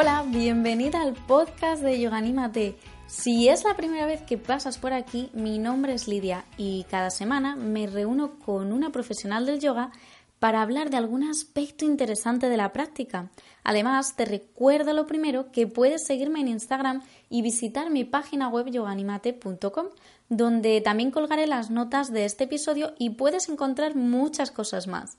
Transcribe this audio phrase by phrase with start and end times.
[0.00, 2.74] Hola, bienvenida al podcast de Yoganímate.
[3.06, 7.10] Si es la primera vez que pasas por aquí, mi nombre es Lidia y cada
[7.10, 9.90] semana me reúno con una profesional del yoga
[10.38, 13.28] para hablar de algún aspecto interesante de la práctica.
[13.62, 18.70] Además, te recuerdo lo primero que puedes seguirme en Instagram y visitar mi página web
[18.70, 19.88] yoganimate.com,
[20.30, 25.18] donde también colgaré las notas de este episodio y puedes encontrar muchas cosas más.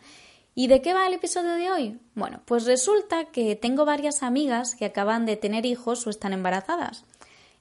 [0.54, 2.00] ¿Y de qué va el episodio de hoy?
[2.14, 7.06] Bueno, pues resulta que tengo varias amigas que acaban de tener hijos o están embarazadas.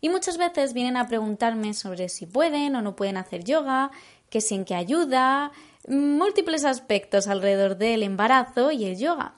[0.00, 3.92] Y muchas veces vienen a preguntarme sobre si pueden o no pueden hacer yoga,
[4.28, 5.52] que si en qué ayuda,
[5.86, 9.34] múltiples aspectos alrededor del embarazo y el yoga.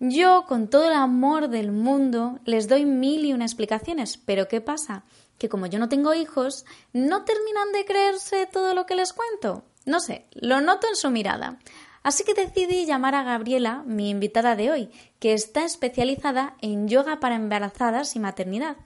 [0.00, 4.62] Yo, con todo el amor del mundo, les doy mil y una explicaciones, pero ¿qué
[4.62, 5.04] pasa?
[5.36, 9.62] Que como yo no tengo hijos, no terminan de creerse todo lo que les cuento.
[9.84, 11.58] No sé, lo noto en su mirada.
[12.02, 17.20] Así que decidí llamar a Gabriela, mi invitada de hoy, que está especializada en yoga
[17.20, 18.76] para embarazadas y maternidad.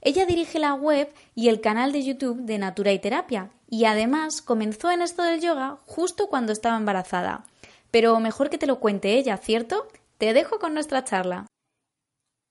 [0.00, 4.42] Ella dirige la web y el canal de YouTube de Natura y Terapia y además
[4.42, 7.44] comenzó en esto del yoga justo cuando estaba embarazada.
[7.90, 9.88] Pero mejor que te lo cuente ella, ¿cierto?
[10.18, 11.46] Te dejo con nuestra charla.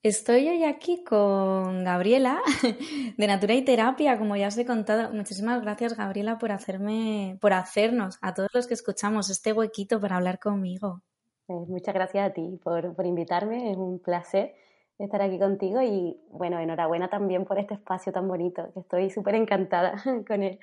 [0.04, 2.42] Estoy hoy aquí con Gabriela
[3.18, 5.14] de Natura y Terapia, como ya os he contado.
[5.14, 10.18] Muchísimas gracias, Gabriela, por hacerme, por hacernos a todos los que escuchamos este huequito para
[10.18, 11.02] hablar conmigo.
[11.46, 14.54] Pues muchas gracias a ti por, por invitarme, es un placer
[15.00, 19.36] estar aquí contigo y bueno, enhorabuena también por este espacio tan bonito, que estoy súper
[19.36, 20.60] encantada con él.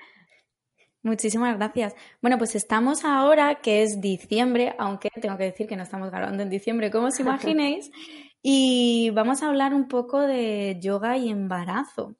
[1.03, 1.95] Muchísimas gracias.
[2.21, 6.43] Bueno, pues estamos ahora, que es diciembre, aunque tengo que decir que no estamos grabando
[6.43, 7.89] en diciembre, como os imaginéis,
[8.41, 12.15] y vamos a hablar un poco de yoga y embarazo.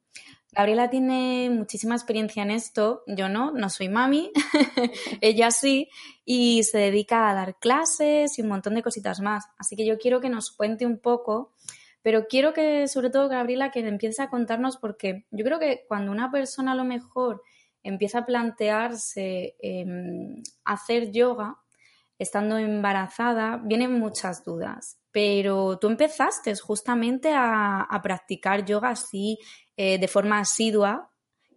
[0.54, 4.32] Gabriela tiene muchísima experiencia en esto, yo no, no soy mami,
[5.22, 5.90] ella sí,
[6.26, 9.46] y se dedica a dar clases y un montón de cositas más.
[9.58, 11.54] Así que yo quiero que nos cuente un poco,
[12.02, 16.12] pero quiero que, sobre todo, Gabriela, que empiece a contarnos, porque yo creo que cuando
[16.12, 17.42] una persona a lo mejor
[17.82, 19.86] empieza a plantearse eh,
[20.66, 21.60] hacer yoga,
[22.20, 25.01] estando embarazada, vienen muchas dudas.
[25.12, 29.38] Pero tú empezaste justamente a, practicar yoga así,
[29.76, 31.12] eh, de forma asidua,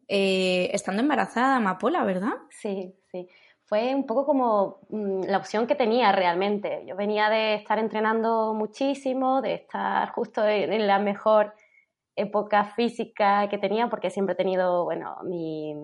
[0.09, 2.34] eh, estando embarazada, Amapola, ¿verdad?
[2.50, 3.28] Sí, sí.
[3.66, 6.84] Fue un poco como mmm, la opción que tenía realmente.
[6.87, 11.54] Yo venía de estar entrenando muchísimo, de estar justo en, la mejor
[12.16, 15.75] época física que tenía, porque siempre he tenido, bueno, mi,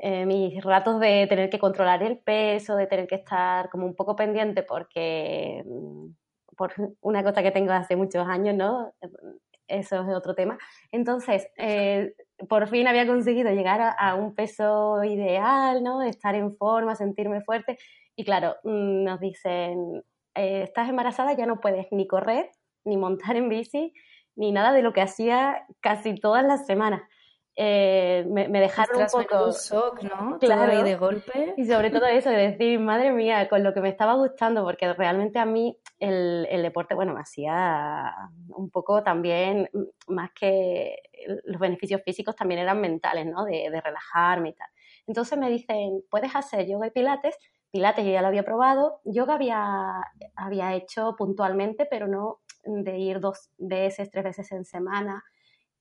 [0.00, 3.94] eh, mis ratos de tener que controlar el peso, de tener que estar como un
[3.94, 5.62] poco pendiente porque
[7.00, 8.92] una cosa que tengo hace muchos años, ¿no?
[9.68, 10.58] Eso es otro tema.
[10.90, 12.14] Entonces, eh,
[12.48, 16.02] por fin había conseguido llegar a, un peso ideal, ¿no?
[16.02, 17.78] Estar en forma, sentirme fuerte.
[18.16, 20.02] Y claro, nos dicen,
[20.34, 22.50] eh, estás embarazada, ya no puedes ni correr,
[22.84, 23.92] ni montar en bici,
[24.36, 27.02] ni nada de lo que hacía casi todas las semanas
[27.54, 29.44] eh, me, me, dejaron un poco...
[29.46, 30.38] Un shock, ¿no?
[30.38, 30.72] Claro.
[30.72, 31.54] Todo de golpe.
[31.56, 34.92] Y sobre todo eso, de decir, madre mía, con lo que me estaba gustando, porque
[34.94, 38.14] realmente a mí el, el deporte, bueno, me hacía
[38.48, 39.68] un poco también,
[40.08, 40.96] más que
[41.44, 43.44] los beneficios físicos, también eran mentales, ¿no?
[43.44, 44.68] De, de relajarme y tal.
[45.06, 47.36] Entonces me dicen, puedes hacer yoga y pilates.
[47.70, 50.02] Pilates yo ya lo había probado, yoga había,
[50.36, 55.24] había hecho puntualmente, pero no de ir dos veces, tres veces en semana.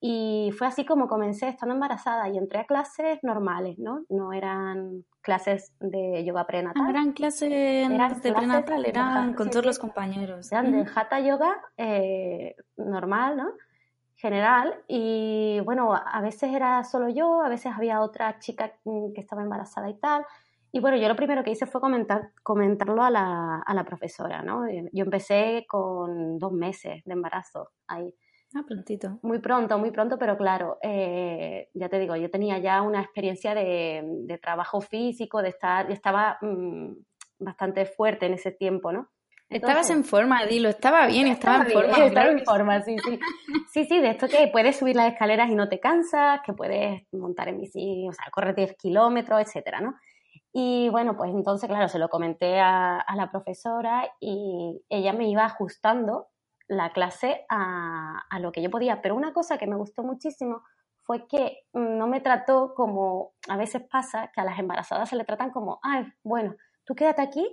[0.04, 4.04] Y fue así como comencé estando embarazada y entré a clases normales, ¿no?
[4.10, 6.84] No eran clases de yoga prenatal.
[6.88, 9.68] Ah, eran clases eran de prenatal, eran con sí, todos sí.
[9.68, 10.52] los compañeros.
[10.52, 13.52] Eran de hatha yoga eh, normal, ¿no?
[14.16, 14.74] General.
[14.88, 19.88] Y bueno, a veces era solo yo, a veces había otra chica que estaba embarazada
[19.88, 20.26] y tal.
[20.72, 24.42] Y bueno, yo lo primero que hice fue comentar, comentarlo a la, a la profesora,
[24.42, 24.68] ¿no?
[24.68, 28.16] Yo empecé con dos meses de embarazo ahí.
[28.54, 29.20] Ah, prontito.
[29.22, 33.56] Muy pronto, muy pronto, pero claro, eh, ya te digo, yo tenía ya una experiencia
[33.56, 36.92] de, de trabajo físico, de estar, estaba mmm,
[37.40, 39.10] bastante fuerte en ese tiempo, ¿no?
[39.50, 42.06] Entonces, Estabas en forma, Dilo, estaba bien, estaba, estaba en forma.
[42.08, 43.20] Estaba en forma, sí, sí.
[43.70, 47.04] Sí, sí, de esto que puedes subir las escaleras y no te cansas, que puedes
[47.12, 49.96] montar en bici, o sea, correr 10 kilómetros, etcétera, ¿no?
[50.54, 55.30] Y bueno, pues entonces, claro, se lo comenté a, a la profesora y ella me
[55.30, 56.28] iba ajustando
[56.72, 59.02] la clase a, lo que yo podía.
[59.02, 60.64] Pero una cosa que me gustó muchísimo
[61.04, 65.26] fue que no me trató como a veces pasa, que a las embarazadas se le
[65.26, 67.46] tratan como, ay, bueno, tú quédate aquí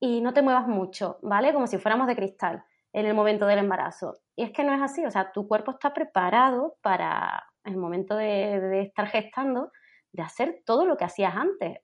[0.00, 1.54] y no te muevas mucho, ¿vale?
[1.54, 4.18] Como si fuéramos de cristal en el momento del embarazo.
[4.34, 8.16] Y es que no es así, o sea, tu cuerpo está preparado para el momento
[8.16, 9.70] de, estar gestando,
[10.10, 11.78] de hacer todo lo que hacías antes.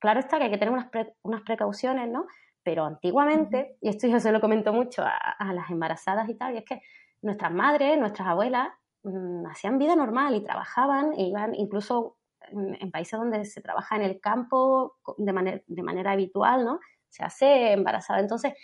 [0.00, 0.88] Claro está que hay que tener unas,
[1.22, 2.26] unas precauciones, ¿no?
[2.66, 6.58] Pero antiguamente, y esto yo se lo comento mucho a, las embarazadas y tal, y
[6.58, 6.82] es que
[7.22, 8.70] nuestras madres, nuestras abuelas,
[9.04, 14.02] mm, hacían vida normal y trabajaban, e iban incluso en, países donde se trabaja en
[14.02, 16.80] el campo de, de manera habitual, ¿no?
[17.08, 18.18] Se hace embarazada.
[18.18, 18.54] Entonces,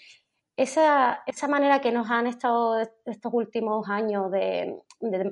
[0.56, 4.82] esa, esa manera que nos han estado estos últimos años de,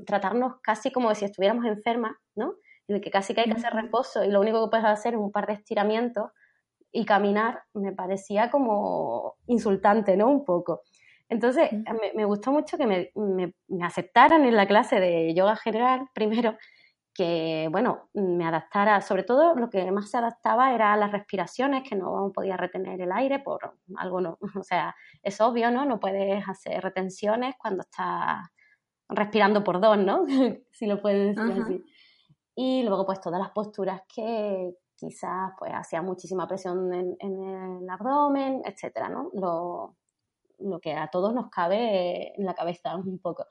[0.07, 2.55] tratarnos casi como si estuviéramos enfermas, ¿no?
[2.87, 5.15] Y de que casi que hay que hacer reposo y lo único que puedes hacer
[5.15, 6.31] es un par de estiramientos
[6.93, 10.29] y caminar, me parecía como insultante, ¿no?
[10.29, 10.83] Un poco.
[11.29, 11.71] Entonces,
[12.15, 13.55] me, gustó mucho que me, me,
[13.85, 16.57] aceptaran en la clase de yoga general, primero,
[17.15, 21.89] que, bueno, me adaptara, sobre todo lo que más se adaptaba era a las respiraciones,
[21.89, 25.85] que no podía retener el aire por algo, no, o sea, es obvio, ¿no?
[25.85, 28.49] No puedes hacer retenciones cuando estás
[29.09, 30.25] respirando por dos, ¿no?
[30.73, 31.85] si lo puedes decir así.
[32.57, 38.63] Y luego, pues, todas las posturas que quizás, pues, hacía muchísima presión en, el abdomen,
[38.65, 39.31] etcétera, ¿no?
[39.33, 39.97] Lo,
[40.59, 43.47] lo que a todos nos cabe en la cabeza un poco.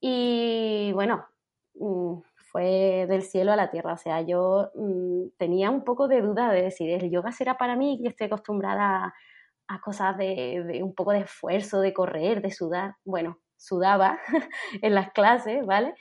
[0.00, 1.26] Y bueno,
[1.74, 3.94] mm, fue del cielo a la tierra.
[3.94, 7.76] O sea, yo mm, tenía un poco de duda de si el yoga será para
[7.76, 9.14] mí, que estoy acostumbrada
[9.68, 12.96] a, cosas de, un poco de esfuerzo, de correr, de sudar.
[13.04, 14.18] Bueno, sudaba
[14.82, 15.94] en las clases, ¿vale?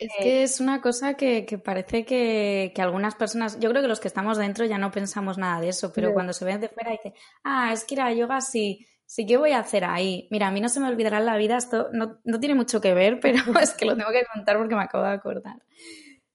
[0.00, 4.00] Es eh, que es una cosa que, parece que, algunas personas, yo creo que los
[4.00, 6.90] que estamos dentro ya no pensamos nada de eso, pero cuando se ven de fuera
[6.90, 7.12] dicen,
[7.44, 10.26] ah, es que ir a yoga sí, sí que voy a hacer ahí.
[10.30, 12.80] Mira, a mí no se me olvidará en la vida, esto no, no tiene mucho
[12.80, 15.56] que ver, pero es que lo tengo que contar porque me acabo de acordar.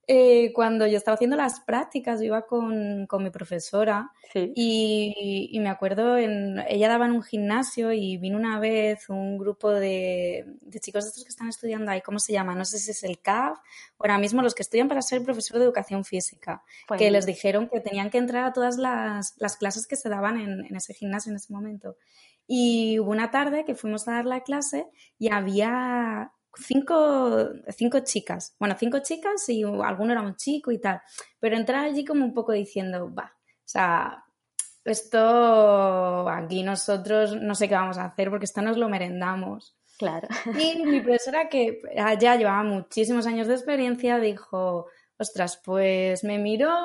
[0.07, 5.59] Eh, cuando yo estaba haciendo las prácticas, yo iba con, con mi profesora y, y,
[5.59, 10.45] me acuerdo, en, ella daba en un gimnasio y vino una vez un grupo de,
[10.61, 12.53] de chicos estos que están estudiando ahí, ¿cómo se llama?
[12.53, 13.57] No sé si es el CAF
[13.97, 17.25] o ahora mismo los que estudian para ser profesor de educación física, pues que les
[17.25, 20.75] dijeron que tenían que entrar a todas las, las clases que se daban en, en
[20.75, 21.95] ese gimnasio en ese momento.
[22.47, 24.85] Y hubo una tarde que fuimos a dar la clase
[25.17, 28.55] y había cinco, cinco chicas.
[28.59, 31.01] Bueno, cinco chicas y alguno era un chico y tal.
[31.39, 34.23] Pero entrar allí como un poco diciendo, va, o sea,
[34.83, 39.75] esto aquí nosotros no sé qué vamos a hacer porque esto nos lo merendamos.
[39.97, 40.27] Claro.
[40.59, 41.81] Y mi profesora, que
[42.19, 44.87] ya llevaba muchísimos años de experiencia, dijo,
[45.17, 46.75] ostras, pues me miró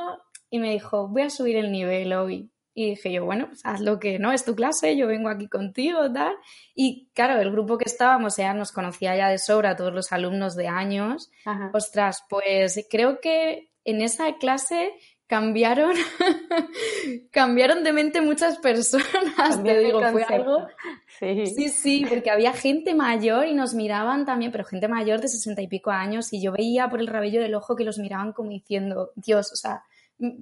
[0.49, 2.50] y me dijo, voy a subir el nivel hoy.
[2.73, 5.49] Y dije yo, bueno, pues haz lo que no, es tu clase, yo vengo aquí
[5.49, 6.35] contigo, tal.
[6.75, 10.55] Y claro, el grupo que estábamos ya nos conocía ya de sobra, todos los alumnos
[10.55, 11.31] de años.
[11.73, 14.93] Ostras, pues creo que en esa clase
[15.31, 15.95] cambiaron,
[17.31, 20.67] cambiaron de mente muchas personas, te digo, fue algo...
[21.21, 21.47] Sí.
[21.47, 25.61] sí, sí, porque había gente mayor y nos miraban también, pero gente mayor de sesenta
[25.61, 28.51] y pico años y yo veía por el rabillo del ojo que los miraban como
[28.51, 29.85] diciendo, Dios, o sea,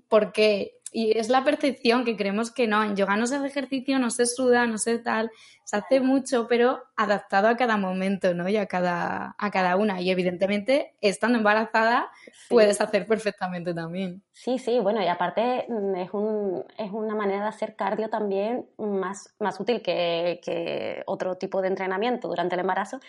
[0.09, 0.78] ¿por qué?
[0.93, 4.11] Y es la percepción que creemos que no, en yoga no se hace ejercicio, no
[4.11, 5.31] se suda, no se tal,
[5.65, 8.49] se hace mucho, pero adaptado a cada momento, ¿no?
[8.49, 10.01] Y a cada, a cada una.
[10.01, 12.11] Y evidentemente, estando embarazada,
[12.49, 14.23] puedes hacer perfectamente también.
[14.33, 18.67] Sí, sí, bueno, y aparte mm, es, un, es una manera de hacer cardio también
[18.79, 23.01] más, más útil que, que otro tipo de entrenamiento durante el embarazo.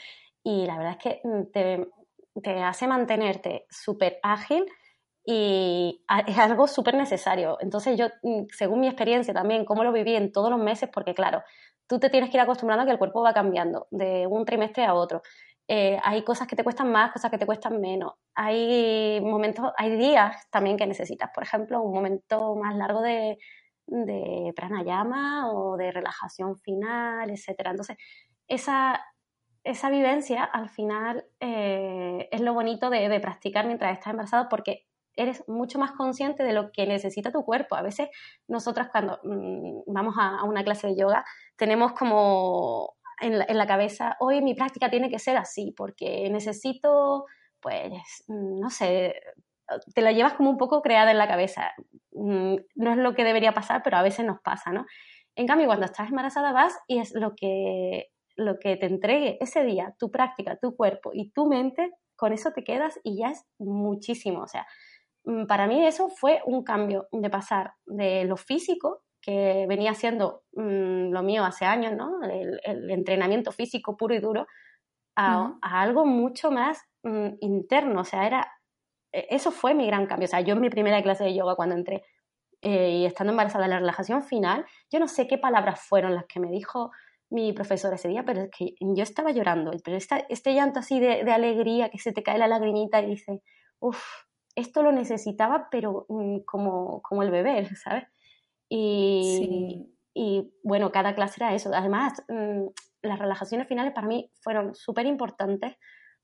[0.44, 1.88] Y la verdad es que mm, te,
[2.42, 4.66] te hace mantenerte súper ágil
[5.26, 7.58] y es algo súper necesario.
[7.62, 11.14] Entonces yo, mm, según mi experiencia también, cómo lo viví en todos los meses, porque
[11.14, 11.44] claro,
[11.88, 14.86] tú te tienes que ir acostumbrando a que el cuerpo va cambiando de un trimestre
[14.86, 15.22] a otro.
[15.68, 18.14] Eh, hay cosas que te cuestan más, cosas que te cuestan menos.
[18.36, 23.38] Hay momentos, hay días también que necesitas, por ejemplo, un momento más largo de,
[23.86, 27.72] de pranayama o de relajación final, etcétera.
[27.72, 27.98] Entonces,
[28.48, 29.06] esa,
[29.64, 34.88] esa vivencia al final eh, es lo bonito de, de, practicar mientras estás embarazado porque
[35.22, 37.76] eres mucho más consciente de lo que necesita tu cuerpo.
[37.76, 38.10] A veces
[38.48, 41.26] nosotras cuando mm, vamos a, una clase de yoga
[41.58, 47.26] tenemos como en la, cabeza, hoy mi práctica tiene que ser así, porque necesito,
[47.60, 47.92] pues,
[48.28, 49.14] mm, no sé,
[49.94, 51.74] te la llevas como un poco creada en la cabeza.
[52.14, 54.86] Mm, no es lo que debería pasar, pero a veces nos pasa, ¿no?
[55.36, 59.64] En cambio, cuando estás embarazada vas y es lo que, lo que te entregue ese
[59.64, 63.46] día, tu práctica, tu cuerpo y tu mente, con eso te quedas y ya es
[63.58, 64.42] muchísimo.
[64.42, 64.66] O sea,
[65.48, 71.12] para mí eso fue un cambio de pasar de lo físico, que venía siendo mm,
[71.12, 72.22] lo mío hace años, ¿no?
[72.24, 74.48] El, entrenamiento físico puro y duro,
[75.16, 78.52] a, algo mucho más mm, interno, o sea, era,
[79.12, 81.56] e, eso fue mi gran cambio, o sea, yo en mi primera clase de yoga
[81.56, 82.04] cuando entré
[82.62, 86.26] eh, y estando embarazada en la relajación final, yo no sé qué palabras fueron las
[86.26, 86.92] que me dijo
[87.30, 91.24] mi profesor ese día, pero es que yo estaba llorando, pero este llanto así de,
[91.24, 93.42] de, alegría, que se te cae la lagrimita y dice,
[93.80, 94.02] uff,
[94.60, 98.06] esto lo necesitaba, pero mm, como, como el bebé, ¿sabes?
[98.70, 101.72] Y, y bueno, cada clase era eso.
[101.74, 102.68] Además, mm,
[103.02, 105.76] las relajaciones finales para mí fueron súper importantes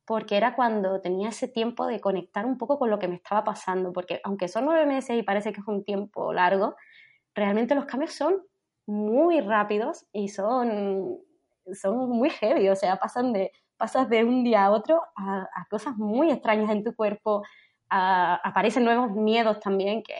[0.06, 3.44] porque era cuando tenía ese tiempo de conectar un poco con lo que me estaba
[3.44, 6.76] pasando, porque aunque son nueve meses y parece que es un tiempo largo,
[7.34, 8.44] realmente los cambios son
[8.86, 11.18] muy rápidos y son,
[11.74, 15.98] son muy heavy, o sea, pasan de, pasas de un día a otro a, cosas
[15.98, 17.44] muy extrañas en tu cuerpo,
[17.96, 20.16] aparecen nuevos miedos también que,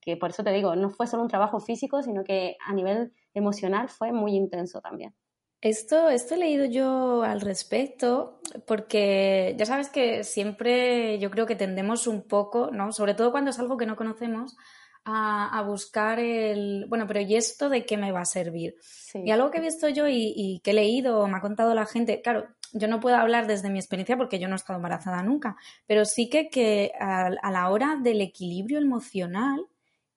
[0.00, 3.12] que por eso te digo, no fue solo un trabajo físico, sino que a nivel
[3.34, 5.14] emocional fue muy intenso también.
[5.62, 11.54] Esto, esto he leído yo al respecto, porque ya sabes que siempre yo creo que
[11.54, 12.92] tendemos un poco, ¿no?
[12.92, 14.56] Sobre todo cuando es algo que no conocemos,
[15.04, 18.76] a, buscar el, bueno, pero ¿y esto de qué me va a servir?
[19.14, 22.20] Y algo que he visto yo y, que he leído, me ha contado la gente,
[22.22, 25.56] claro, yo no puedo hablar desde mi experiencia porque yo no he estado embarazada nunca,
[25.86, 29.66] pero sí que, que a, la hora del equilibrio emocional,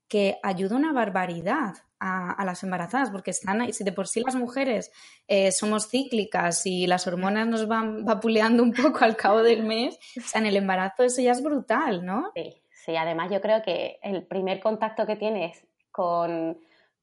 [0.08, 4.36] que ayuda una barbaridad a, las embarazadas, porque están ahí, si de por sí las
[4.36, 4.92] mujeres
[5.28, 9.98] eh, somos cíclicas y las hormonas nos van vapuleando un poco al cabo del mes,
[10.18, 12.32] o sea, en el embarazo eso ya es brutal, ¿no?
[12.36, 16.60] Sí, sí, además yo creo que el primer contacto que tienes con,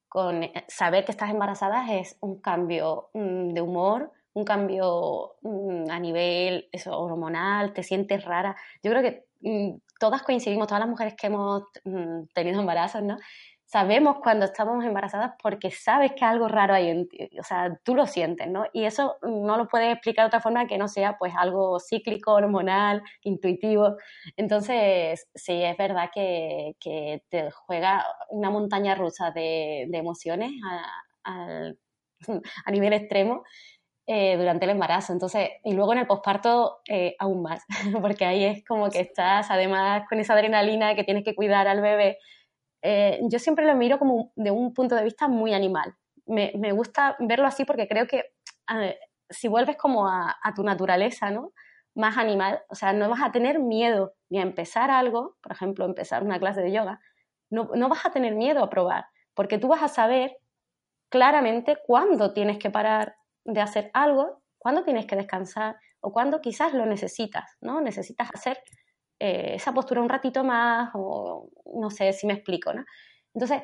[0.09, 5.99] con saber que estás embarazada es un cambio mm, de humor, un cambio mm, a
[5.99, 8.57] nivel hormonal, te sientes rara.
[8.83, 11.65] Yo creo que mm, todas coincidimos, todas las mujeres que hemos
[12.35, 13.17] tenido embarazos, ¿no?
[13.71, 17.95] Sabemos cuando estamos embarazadas porque sabes que algo raro hay en ti, o sea, tú
[17.95, 18.67] lo sientes, ¿no?
[18.73, 22.33] Y eso no lo puedes explicar de otra forma que no sea pues algo cíclico,
[22.33, 23.97] hormonal, intuitivo.
[24.37, 30.51] Entonces, sí, es verdad que, que te juega una montaña rusa de, de emociones
[31.25, 31.73] a,
[32.67, 33.45] a, nivel extremo.
[34.13, 35.13] Eh, durante el embarazo.
[35.13, 37.65] Entonces, y luego en el posparto eh, aún más,
[38.03, 41.81] porque ahí es como que estás además con esa adrenalina que tienes que cuidar al
[41.81, 42.19] bebé,
[42.83, 45.95] eh, yo siempre lo miro como de un punto de vista muy animal.
[46.27, 48.33] Me, me gusta verlo así porque creo que
[49.29, 51.53] si vuelves como a, tu naturaleza, ¿no?
[51.95, 55.85] Más animal, o sea, no vas a tener miedo ni a empezar algo, por ejemplo,
[55.85, 57.01] empezar una clase de yoga,
[57.51, 60.37] no, no vas a tener miedo a probar, porque tú vas a saber
[61.09, 66.73] claramente cuándo tienes que parar de hacer algo, cuándo tienes que descansar o cuándo quizás
[66.75, 67.81] lo necesitas, ¿no?
[67.81, 68.63] Necesitas hacer
[69.21, 72.85] eh, esa postura un ratito más o no sé si me explico, ¿no?
[73.35, 73.63] Entonces,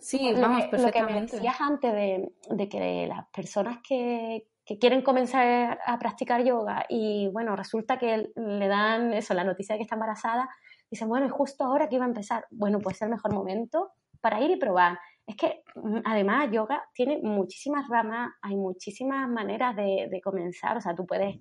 [0.00, 5.02] sí, vamos, lo, que, me decías antes de, de que las personas que, que, quieren
[5.02, 9.82] comenzar a practicar yoga y bueno, resulta que le dan eso, la noticia de que
[9.84, 10.48] está embarazada,
[10.90, 12.46] dicen, bueno, es justo ahora que iba a empezar.
[12.50, 14.98] Bueno, pues es el mejor momento para ir y probar.
[15.26, 20.80] Es que mm, además yoga tiene muchísimas ramas, hay muchísimas maneras de, de comenzar, o
[20.80, 21.36] sea, tú puedes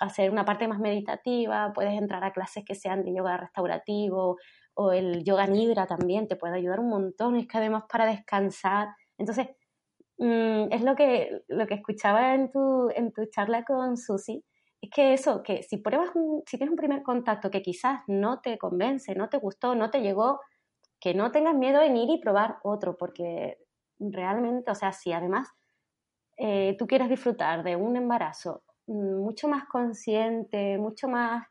[0.00, 4.36] hacer una parte más meditativa, puedes entrar a clases que sean de yoga restaurativo
[4.74, 8.88] o el yoga nidra también te puede ayudar un montón, es que además para descansar.
[9.18, 9.48] Entonces,
[10.18, 14.44] mm, es lo que, lo que escuchaba en tu, en tu charla con Susi,
[14.80, 16.10] es que eso, que si pruebas
[16.46, 20.00] si tienes un primer contacto que quizás no te convence, no te gustó, no te
[20.00, 20.40] llegó,
[21.00, 23.58] que no tengas miedo en ir y probar otro, porque
[23.98, 25.48] realmente, o sea, si además
[26.36, 31.46] eh, tú quieres disfrutar de un embarazo mucho más consciente, mucho más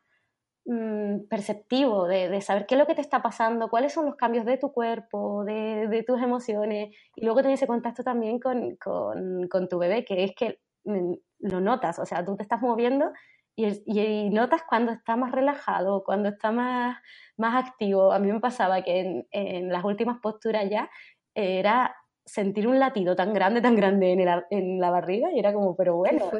[0.64, 4.44] mm, perceptivo de, saber qué es lo que te está pasando, cuáles son los cambios
[4.44, 10.04] de tu cuerpo, de, tus emociones, y luego tener ese contacto también con, tu bebé,
[10.04, 13.12] que es que mm, lo notas, o sea, tú te estás moviendo
[13.56, 16.96] y, notas cuando está más relajado, cuando está más,
[17.38, 18.12] activo.
[18.12, 20.90] A mí me pasaba que en las últimas posturas ya
[21.34, 25.52] era sentir un latido tan grande, tan grande en, el, en la barriga y era
[25.52, 26.30] como, pero bueno,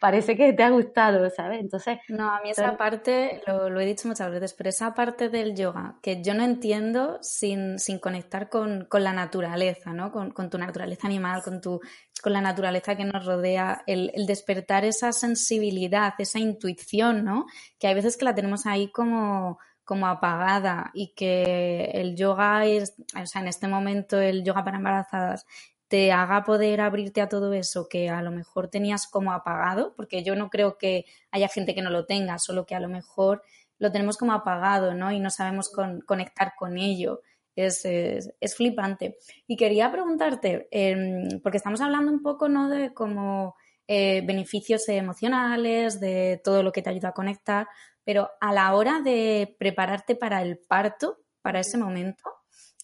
[0.00, 1.60] parece que te ha gustado, ¿sabes?
[1.60, 1.98] Entonces...
[2.08, 5.96] No, a mí esa parte, lo, he dicho muchas veces, pero esa parte del yoga
[6.02, 10.10] que yo no entiendo sin, sin conectar con, con, la naturaleza, ¿no?
[10.10, 11.80] Con, con, tu naturaleza animal, con, tu,
[12.22, 17.46] con la naturaleza que nos rodea, el, el despertar esa sensibilidad, esa intuición, ¿no?
[17.78, 22.94] Que hay veces que la tenemos ahí como como apagada y que el yoga es,
[23.20, 25.46] o sea, en este momento el yoga para embarazadas
[25.88, 30.24] te haga poder abrirte a todo eso que a lo mejor tenías como apagado, porque
[30.24, 33.42] yo no creo que haya gente que no lo tenga, solo que a lo mejor
[33.78, 35.12] lo tenemos como apagado, ¿no?
[35.12, 35.70] Y no sabemos
[36.06, 37.20] conectar con ello.
[37.56, 39.16] Es, es, flipante.
[39.46, 42.68] Y quería preguntarte, em, porque estamos hablando un poco, ¿no?
[42.68, 43.54] De como
[43.86, 47.68] eh, beneficios emocionales, de todo lo que te ayuda a conectar,
[48.04, 52.24] pero a la hora de prepararte para el parto, para ese momento,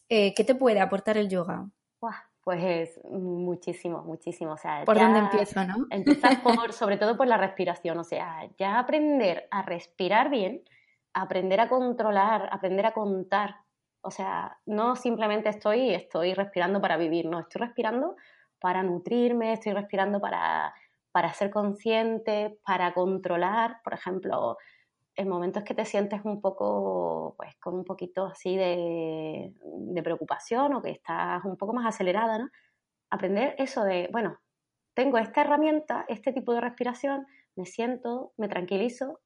[0.09, 1.71] eh, ¿qué te puede aportar el yoga?
[2.43, 4.53] Pues muchísimo, muchísimo.
[4.53, 5.87] O sea, ¿Por dónde empiezo, no?
[5.91, 7.99] Empiezas por, sobre todo por la respiración.
[7.99, 10.63] O sea, ya aprender a respirar bien,
[11.13, 13.57] aprender a controlar, aprender a contar.
[14.01, 18.17] O sea, no simplemente estoy, estoy respirando para vivir, no, estoy respirando
[18.59, 20.75] para nutrirme, estoy respirando para,
[21.13, 23.81] para ser consciente, para controlar.
[23.83, 24.57] Por ejemplo,
[25.17, 29.53] en momentos que te sientes un poco, pues con un poquito así de,
[30.03, 32.49] preocupación o que estás un poco más acelerada, ¿no?
[33.11, 34.39] Aprender eso de, bueno,
[34.95, 37.27] tengo esta herramienta, este tipo de respiración,
[37.57, 39.21] me siento, me tranquilizo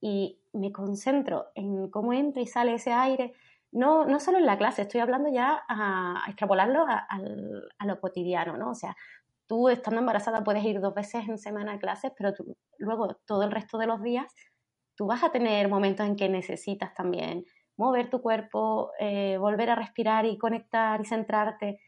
[0.00, 3.32] y me concentro en cómo entra y sale ese aire.
[3.72, 7.06] No, no solo en la clase, estoy hablando ya a, extrapolarlo a,
[7.78, 8.70] a, lo cotidiano, ¿no?
[8.70, 8.96] O sea,
[9.50, 12.32] tú estando embarazada puedes ir dos veces en semana a clases, pero
[12.78, 14.32] luego todo el resto de los días
[14.94, 17.44] tú vas a tener momentos en que necesitas también
[17.76, 21.80] mover tu cuerpo, eh, volver a respirar y conectar y centrarte.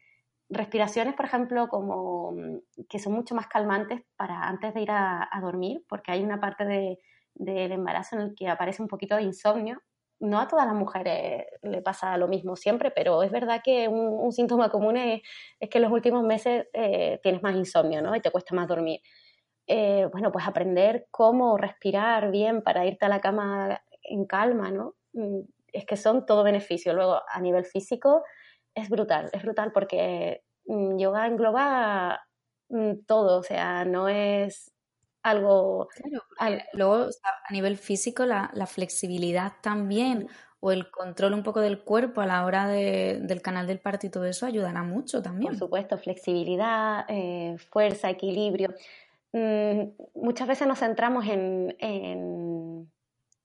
[0.48, 5.30] Respiraciones, por ejemplo, como mm, que son mucho más calmantes para antes de ir a,
[5.40, 6.98] dormir, porque hay una parte
[7.34, 9.80] del embarazo en el que aparece un poquito de insomnio.
[10.22, 14.30] No a todas las mujeres le pasa lo mismo siempre, pero es verdad que un,
[14.30, 15.20] síntoma común es,
[15.68, 18.14] que en los últimos meses eh, tienes más insomnio ¿no?
[18.14, 19.00] y te cuesta más dormir.
[19.66, 24.94] Eh, bueno, pues aprender cómo respirar bien para irte a la cama en calma, ¿no?
[25.12, 25.40] Mm,
[25.72, 26.92] es que son todo beneficio.
[26.94, 28.22] Luego, a nivel físico,
[28.74, 32.20] es brutal, es brutal porque mm, yoga engloba
[32.68, 34.71] mm, todo, o sea, no es
[35.22, 35.88] algo...
[36.72, 40.28] luego, a nivel físico, la, flexibilidad también
[40.60, 44.10] o el control un poco del cuerpo a la hora del canal del parto y
[44.10, 45.52] todo eso ayudará mucho también.
[45.52, 48.72] Por supuesto, flexibilidad, eh, fuerza, equilibrio.
[49.32, 52.90] Mm, muchas veces nos centramos en,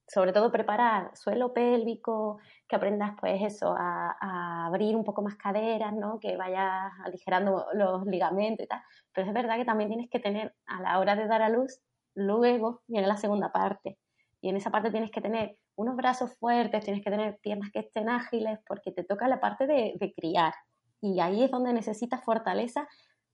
[0.08, 5.94] sobre todo, preparar suelo pélvico, que aprendas, pues eso, a, abrir un poco más caderas,
[5.94, 6.20] ¿no?
[6.20, 8.82] Que vayas aligerando los ligamentos y tal.
[9.14, 11.82] Pero es verdad que también tienes que tener, a la hora de dar a luz,
[12.16, 13.98] luego viene la segunda parte.
[14.42, 17.80] Y en esa parte tienes que tener unos brazos fuertes, tienes que tener piernas que
[17.80, 20.54] estén ágiles, porque te toca la parte de, de criar.
[21.02, 22.88] Y ahí es donde necesitas fortaleza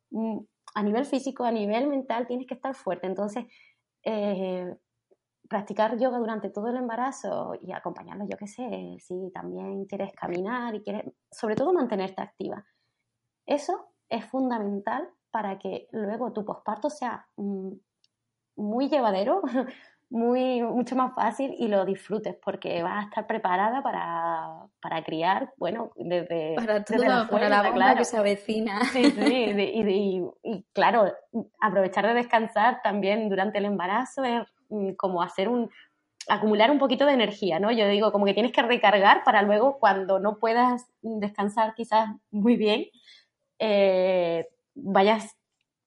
[0.10, 0.40] mm,
[0.76, 3.08] a nivel físico, a nivel mental, tienes que estar fuerte.
[3.08, 3.46] Entonces,
[4.04, 4.74] eh,
[5.48, 10.76] practicar yoga durante todo el embarazo y acompañarlo, yo qué sé, si también quieres caminar
[10.76, 12.66] y quieres, sobre todo mantenerte activa.
[13.46, 17.72] Eso es fundamental para que luego tu posparto sea mm,
[18.56, 19.42] muy llevadero,
[20.10, 25.52] muy, mucho más fácil y lo disfrutes porque vas a estar preparada para, para criar,
[25.58, 28.86] bueno, desde, para, todo, la, para la bomba que se avecina.
[28.86, 31.12] Sí, sí, y, claro,
[31.60, 34.44] aprovechar de descansar también durante el embarazo es
[34.98, 35.70] como hacer un,
[36.28, 37.72] acumular un poquito de energía, ¿no?
[37.72, 42.56] Yo digo, como que tienes que recargar para luego cuando no puedas descansar quizás muy
[42.56, 42.86] bien,
[43.60, 45.38] eh, vayas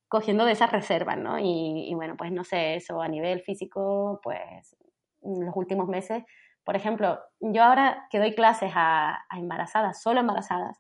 [0.09, 1.39] cogiendo de esas reservas, ¿no?
[1.39, 4.77] Y, bueno, pues no sé, eso a nivel físico, pues
[5.23, 6.25] en los últimos meses,
[6.65, 10.79] por ejemplo, yo ahora que doy clases a, embarazadas, solo embarazadas,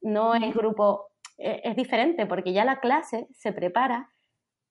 [0.00, 4.10] no es grupo, e, es, diferente porque ya la clase se prepara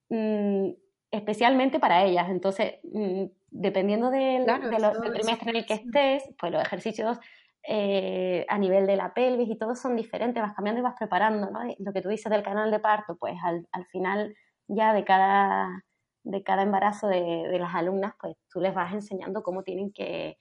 [0.09, 0.71] mm,
[1.11, 2.29] especialmente para ellas.
[2.29, 7.19] Entonces, mm, dependiendo del, del trimestre en el que estés, pues los ejercicios
[7.67, 11.51] eh, a nivel de la pelvis y todo son diferentes, vas cambiando y vas preparando,
[11.51, 11.59] ¿no?
[11.77, 14.35] Lo que tú dices del canal de parto, pues al, al final
[14.67, 15.83] ya de cada,
[16.23, 20.37] de cada embarazo de, de, las alumnas, pues tú les vas enseñando cómo tienen que,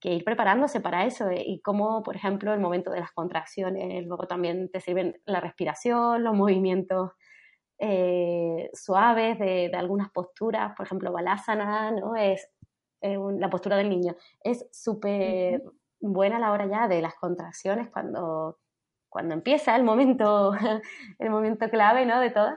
[0.00, 4.04] que ir preparándose para eso eh, y cómo, por ejemplo, el momento de las contracciones,
[4.04, 7.12] luego también te sirven la respiración, los movimientos
[7.84, 12.14] eh, suaves de, de, algunas posturas, por ejemplo, balasana, ¿no?
[12.14, 12.48] Es
[13.00, 14.14] la postura del niño.
[14.40, 15.64] Es súper
[16.00, 18.58] buena la hora ya de las contracciones cuando,
[19.08, 20.52] cuando empieza el momento,
[21.18, 22.20] el momento clave ¿no?
[22.20, 22.50] de todo.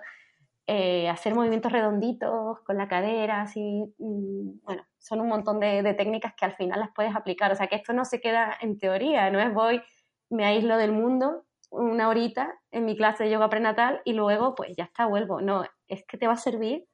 [0.67, 6.33] Eh, hacer movimientos redonditos con la cadera, así, mm, bueno, son un montón de, técnicas
[6.35, 7.51] que al final las puedes aplicar.
[7.51, 9.81] O sea, que esto no se queda en teoría, no es voy,
[10.29, 11.44] me aíslo del mundo
[11.75, 15.41] una horita en mi clase de yoga prenatal y luego pues ya está, vuelvo.
[15.41, 16.85] No, es que te va a servir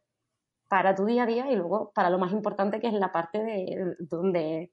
[0.67, 3.43] para tu día a día y luego para lo más importante que es la parte
[3.43, 4.71] de donde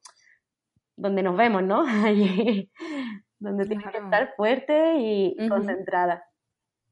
[0.99, 1.85] donde nos vemos, ¿no?
[2.05, 2.71] Allí,
[3.39, 6.25] donde tienes que estar fuerte y concentrada.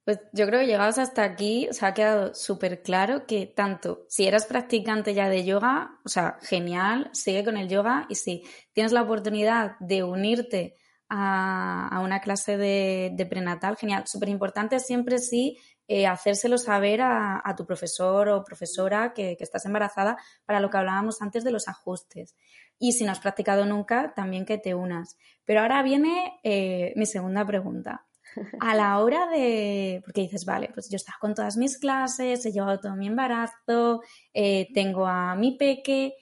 [0.04, 4.28] Pues yo creo que llegados hasta aquí, os ha quedado súper claro que tanto si
[4.28, 8.92] eras practicante ya de yoga, o sea, genial, sigue con el yoga y si tienes
[8.92, 10.76] la oportunidad de unirte
[11.08, 14.04] a, una clase de, prenatal, genial.
[14.06, 20.16] Súper importante siempre sí eh, hacérselo saber a, tu profesor o profesora que, estás embarazada
[20.44, 22.34] para lo que hablábamos antes de los ajustes.
[22.78, 25.16] Y si no has practicado nunca, también que te unas.
[25.44, 28.06] Pero ahora viene eh, mi segunda pregunta.
[28.60, 32.52] A la hora de, porque dices, vale, pues yo estaba con todas mis clases, he
[32.52, 34.02] llevado todo mi embarazo,
[34.34, 36.14] eh, tengo a mi peque,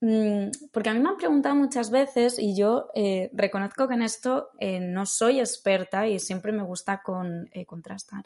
[0.00, 2.88] porque a mí me han preguntado muchas veces y yo
[3.32, 8.24] reconozco que en esto no soy experta y siempre me gusta con, contrastar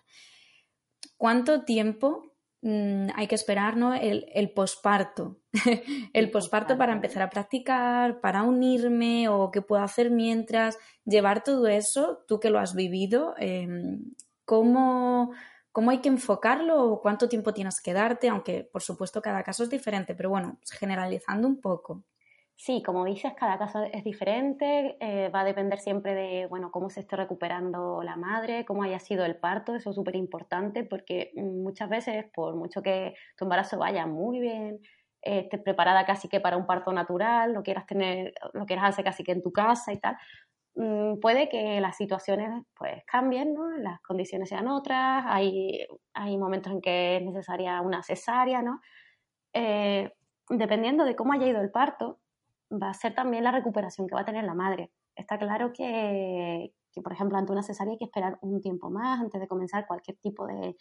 [1.22, 3.94] cuánto tiempo mm, hay que esperar ¿no?
[3.94, 5.38] el, el posparto.
[6.12, 11.68] el posparto para empezar a practicar, para unirme o qué puedo hacer mientras, llevar todo
[11.68, 15.30] eso, tú que lo has vivido, em, ¿cómo,
[15.72, 18.28] ¿cómo, hay que enfocarlo o cuánto tiempo tienes que darte?
[18.28, 22.04] Aunque por supuesto cada caso es diferente, pero bueno, generalizando un poco.
[22.56, 26.90] Sí, como dices, cada caso es diferente, eh, va a depender siempre de, bueno, cómo
[26.90, 31.32] se esté recuperando la madre, cómo haya sido el parto, eso es súper importante porque
[31.34, 34.78] muchas veces, por mucho que tu embarazo vaya muy bien,
[35.22, 39.24] estés preparada casi que para un parto natural, lo quieras tener, lo quieras hacer casi
[39.24, 40.16] que en tu casa y tal,
[40.74, 43.70] puede que las situaciones pues cambien, ¿no?
[43.78, 48.80] Las condiciones sean otras, hay, hay momentos en que es necesaria una cesárea, ¿no?
[49.52, 50.10] Eh,
[50.48, 52.20] dependiendo de cómo haya ido el parto,
[52.70, 54.92] va a ser también la recuperación que va a tener la madre.
[55.14, 59.40] Está claro que, por ejemplo, ante una cesárea hay que esperar un tiempo más antes
[59.40, 60.74] de comenzar cualquier tipo de,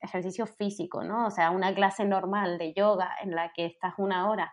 [0.00, 1.26] ejercicio físico, ¿no?
[1.26, 4.52] O sea, una clase normal de yoga en la que estás una hora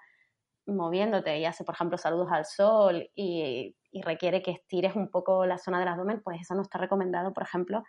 [0.66, 5.58] moviéndote y hace, por ejemplo, saludos al sol y, requiere que estires un poco la
[5.58, 7.82] zona del abdomen, pues eso no está recomendado, por ejemplo,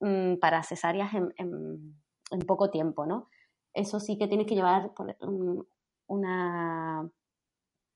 [0.00, 2.00] mm, para cesáreas en,
[2.46, 3.28] poco tiempo, ¿no?
[3.74, 4.90] Eso sí que tienes que llevar
[6.06, 7.10] una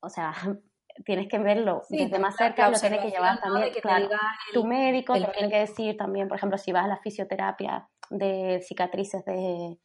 [0.04, 0.32] o sea,
[1.04, 4.08] tienes que verlo desde más cerca, lo tienes que llevar también, claro,
[4.52, 8.60] tu médico, te tiene que decir también, por ejemplo, si vas a la fisioterapia de
[8.62, 9.78] cicatrices de,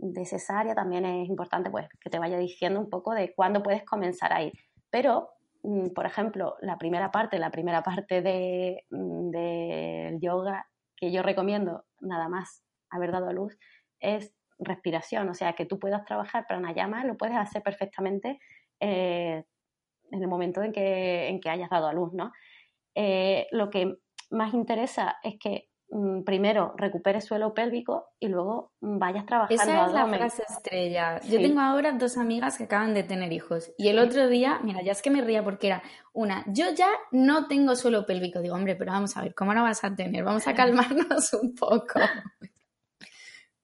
[0.00, 3.84] de cesárea, también es importante pues que te vaya diciendo un poco de cuándo puedes
[3.84, 4.52] comenzar a ir.
[4.90, 5.30] Pero,
[5.62, 11.84] mm, por ejemplo, la primera parte, la primera parte del de, yoga que yo recomiendo,
[12.00, 13.58] nada más haber dado a luz,
[14.00, 18.38] es respiración, o sea, que tú puedas trabajar pranayama, lo puedes hacer perfectamente
[18.80, 19.44] eh,
[20.10, 22.32] en el momento en que, en que hayas dado a luz, ¿no?
[22.94, 23.96] Eh, lo que
[24.30, 25.69] más interesa es que mm,
[26.24, 29.62] primero recuperes suelo pélvico y luego vayas trabajando.
[29.62, 31.20] Esa es la frase estrella.
[31.22, 34.82] Yo tengo ahora dos amigas que acaban de tener hijos y el otro día, mira,
[34.82, 38.40] ya es que me ría porque era una, yo ya no tengo suelo pélvico.
[38.40, 40.22] Digo, hombre, pero vamos a ver, ¿cómo no vas a tener?
[40.22, 42.00] Vamos a calmarnos un poco.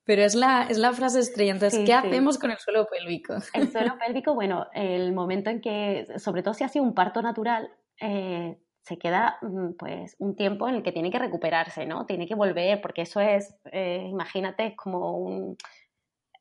[0.05, 1.53] Pero es la, es la frase estrella.
[1.53, 3.35] Entonces, ¿qué hacemos con el suelo pélvico?
[3.55, 7.23] El suelo pélvico, bueno, el momento en que, sobre todo si ha sido un parto
[7.23, 12.07] natural, eh, se queda mm, pues un tiempo en el que tiene que recuperarse, ¿no?
[12.07, 15.57] Tiene que volver, porque eso es, eh, imagínate, es como un,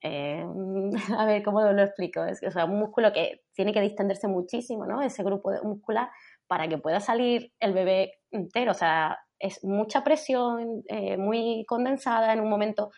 [0.02, 0.46] eh,
[1.18, 2.24] a ver, ¿cómo lo explico?
[2.26, 5.02] Es o sea, un músculo que tiene que distenderse muchísimo, ¿no?
[5.02, 6.10] Ese grupo de muscular
[6.48, 8.72] para que pueda salir el bebé entero.
[8.72, 10.84] O sea, es mucha presión,
[11.18, 12.92] muy condensada en un momento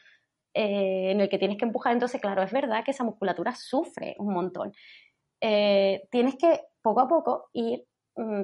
[0.60, 4.16] eh, en el que tienes que empujar, entonces, claro, es verdad que esa musculatura sufre
[4.18, 4.74] un montón.
[5.40, 7.86] Eh, tienes que poco a poco ir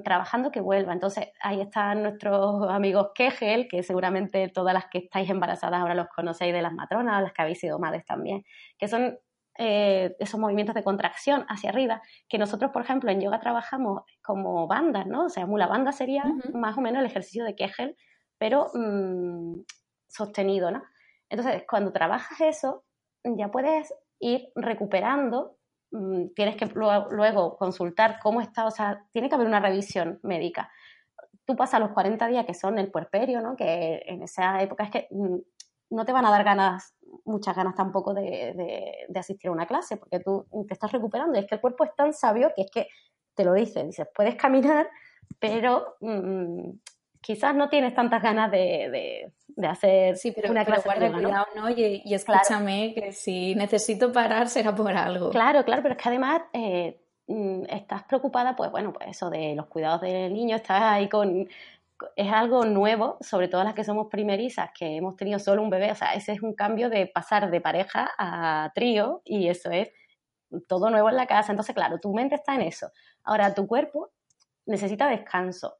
[0.03, 0.93] trabajando que vuelva.
[0.93, 6.07] Entonces, ahí están nuestros amigos Kegel, que seguramente todas las que estáis embarazadas ahora los
[6.07, 8.43] conocéis de las matronas, las que habéis sido madres también,
[8.77, 9.17] que son
[9.57, 14.67] eh, esos movimientos de contracción hacia arriba, que nosotros, por ejemplo, en yoga trabajamos como
[14.67, 15.25] bandas, ¿no?
[15.25, 17.95] O sea, mula banda sería más o menos el ejercicio de Kegel,
[18.37, 19.61] pero mm,
[20.07, 20.83] sostenido, ¿no?
[21.29, 22.83] Entonces, cuando trabajas eso,
[23.23, 25.62] ya puedes ir recuperando, mm,
[26.35, 30.71] tienes que luego consultar cómo está, o sea, tiene que haber una revisión médica.
[31.45, 33.55] Tú pasas los 40 días que son el puerperio, ¿no?
[33.55, 35.37] Que en esa época es que mm,
[35.91, 40.19] no te van a dar ganas, muchas ganas tampoco de, asistir a una clase, porque
[40.19, 42.87] tú te estás recuperando y es que el cuerpo es tan sabio que es que
[43.35, 44.89] te lo dice, dices, puedes caminar,
[45.39, 46.71] pero mm,
[47.21, 51.69] quizás no tienes tantas ganas de, hacer sí, pero, una clase de cuidado, ¿no?
[51.69, 55.29] Y, escúchame que si necesito parar será por algo.
[55.29, 59.55] Claro, claro, pero es que además eh, mm, estás preocupada, pues bueno, pues eso de
[59.55, 61.47] los cuidados del niño, estás ahí con...
[62.15, 65.91] Es algo nuevo, sobre todo las que somos primerizas, que hemos tenido solo un bebé,
[65.91, 69.89] o sea, ese es un cambio de pasar de pareja a trío y eso es
[70.67, 71.51] todo nuevo en la casa.
[71.51, 72.91] Entonces, claro, tu mente está en eso.
[73.23, 74.11] Ahora, tu cuerpo
[74.65, 75.77] necesita descanso.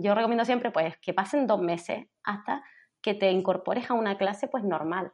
[0.00, 2.62] Yo recomiendo siempre pues que pasen dos meses hasta
[3.02, 5.12] que te incorpores a una clase pues normal,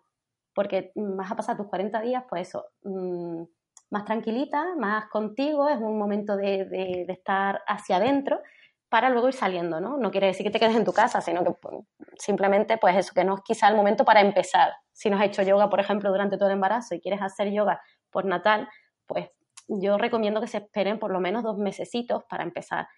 [0.55, 3.45] porque vas a pasar tus 40 días pues eso, mm,
[3.91, 8.41] más tranquilita, más contigo, es un momento de, estar hacia adentro
[8.89, 9.97] para luego ir saliendo, ¿no?
[9.97, 11.77] No quiere decir que te quedes en tu casa, sino que pues,
[12.19, 14.73] simplemente, pues eso, que no es quizá el momento para empezar.
[14.93, 17.81] Si no has hecho yoga, por ejemplo, durante todo el embarazo y quieres hacer yoga
[18.11, 18.69] por natal,
[19.07, 19.29] pues
[19.69, 22.89] yo recomiendo que se esperen por lo menos dos mesecitos para empezar.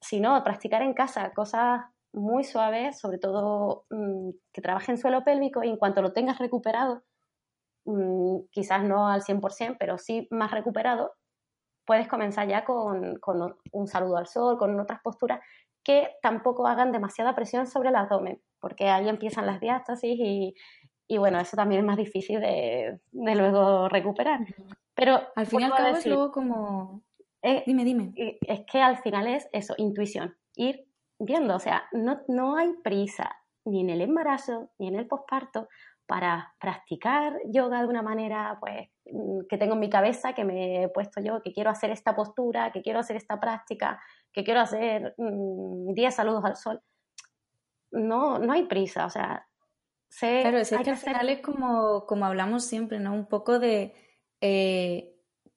[0.00, 1.82] Si no, practicar en casa cosas
[2.12, 7.02] muy suaves, sobre todo mm, que trabajen suelo pélvico y en cuanto lo tengas recuperado,
[7.84, 11.14] mm, quizás no al 100%, pero sí más recuperado,
[11.84, 15.40] puedes comenzar ya con, con, un saludo al sol, con otras posturas
[15.82, 20.54] que tampoco hagan demasiada presión sobre el abdomen, porque ahí empiezan las diástasis y,
[21.08, 24.40] y bueno, eso también es más difícil de, de luego recuperar.
[24.94, 27.02] Pero al final es luego como...
[27.42, 28.12] Eh, dime, dime.
[28.16, 30.86] Es que al final es eso, intuición, ir
[31.18, 35.68] viendo, o sea, no, no hay prisa ni en el embarazo ni en el posparto
[36.06, 40.82] para practicar yoga de una manera pues mm, que tengo en mi cabeza, que me
[40.82, 44.60] he puesto yo, que quiero hacer esta postura, que quiero hacer esta práctica, que quiero
[44.60, 46.82] hacer 10 mm, saludos al sol.
[47.92, 49.46] No, no hay prisa, o sea,
[50.08, 53.14] sé, Claro, es que al final es como, como hablamos siempre, ¿no?
[53.14, 53.94] Un poco de
[54.40, 55.09] eh,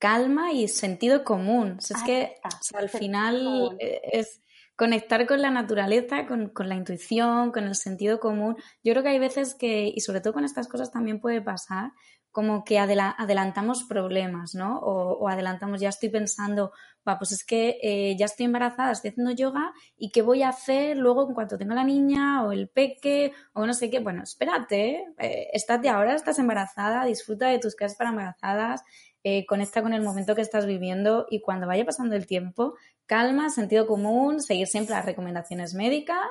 [0.03, 1.77] calma y sentido común.
[1.79, 2.35] es que
[2.73, 4.41] al final e, es
[4.75, 8.57] conectar con la naturaleza, con, la intuición, con el sentido común.
[8.83, 11.91] Yo creo que hay veces que, y sobre todo con estas cosas también puede pasar,
[12.31, 14.79] como que adelantamos problemas, ¿no?
[14.79, 16.73] O, adelantamos, ya estoy pensando,
[17.07, 20.49] va, pues es que eh, ya estoy embarazada, estoy haciendo yoga y qué voy a
[20.49, 23.99] hacer luego en cuanto tenga la niña o el peque o no sé qué.
[23.99, 28.81] Bueno, espérate, eh, estate ahora, estás embarazada, disfruta de tus clases para embarazadas,
[29.23, 33.49] eh, conecta con el momento que estás viviendo y cuando vaya pasando el tiempo, calma,
[33.49, 36.27] sentido común, seguir siempre las recomendaciones médicas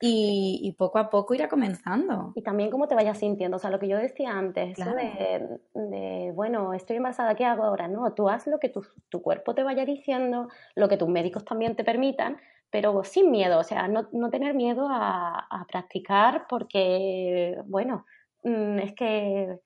[0.00, 2.32] y, poco a poco irá comenzando.
[2.34, 6.74] Y también cómo te vayas sintiendo, o sea, lo que yo decía antes, de, bueno,
[6.74, 7.88] estoy embarazada, ¿qué hago ahora?
[7.88, 11.76] No, tú haz lo que tu, cuerpo te vaya diciendo, lo que tus médicos también
[11.76, 12.36] te permitan,
[12.70, 18.04] pero sin miedo, o sea, no, tener miedo a, practicar porque, bueno,
[18.44, 19.58] mm, es que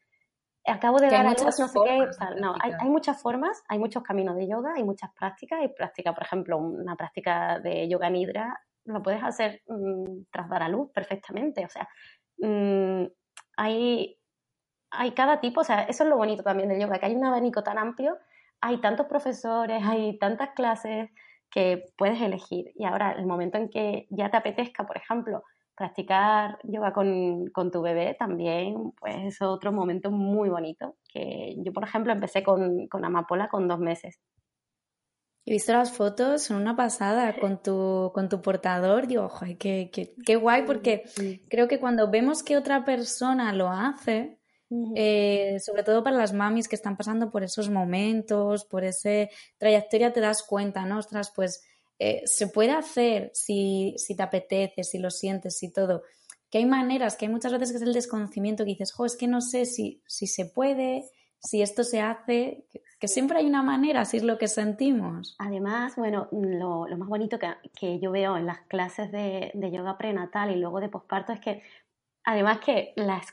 [0.66, 2.08] acabo de dar a luz, no sé qué,
[2.40, 6.12] no, hay, hay, muchas formas, hay muchos caminos de yoga, hay muchas prácticas, hay práctica,
[6.14, 10.90] por ejemplo, una práctica de yoga nidra lo puedes hacer mm, tras dar a luz
[10.92, 11.64] perfectamente.
[11.64, 11.88] O sea,
[12.38, 13.06] mm,
[13.56, 14.18] hay,
[14.90, 17.24] hay cada tipo, o sea, eso es lo bonito también del yoga, que hay un
[17.24, 18.18] abanico tan amplio,
[18.60, 21.10] hay tantos profesores, hay tantas clases
[21.50, 22.72] que puedes elegir.
[22.74, 25.42] Y ahora, el momento en que ya te apetezca, por ejemplo,
[25.80, 30.96] practicar yoga con, con, tu bebé también, pues es otro momento muy bonito.
[31.10, 34.20] Que yo, por ejemplo, empecé con, con Amapola con dos meses
[35.46, 39.06] He visto las fotos, son una pasada con tu, con tu portador.
[39.06, 41.04] Digo, ojo, qué, qué, guay, porque
[41.48, 44.38] creo que cuando vemos que otra persona lo hace,
[44.94, 50.12] eh, sobre todo para las mamis que están pasando por esos momentos, por esa trayectoria,
[50.12, 50.98] te das cuenta, ¿no?
[50.98, 51.64] Ostras, pues
[52.00, 56.02] eh, se puede hacer si, si te apetece, si lo sientes, y todo.
[56.50, 59.16] Que hay maneras, que hay muchas veces que es el desconocimiento que dices, jo, es
[59.16, 61.04] que no sé si, si se puede,
[61.40, 62.64] si esto se hace,
[62.98, 65.36] que siempre hay una manera, si es lo que sentimos.
[65.38, 70.56] Además, bueno, lo, más bonito que, yo veo en las clases de, yoga prenatal y
[70.56, 71.62] luego de posparto es que,
[72.24, 73.26] además que las,